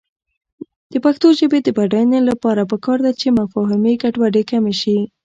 د 0.91 0.93
پښتو 1.05 1.27
ژبې 1.39 1.59
د 1.63 1.67
بډاینې 1.77 2.19
لپاره 2.29 2.69
پکار 2.71 2.97
ده 3.05 3.11
چې 3.19 3.27
مفاهمې 3.39 3.93
ګډوډي 4.01 4.43
کمې 4.51 4.73
شي. 4.81 4.97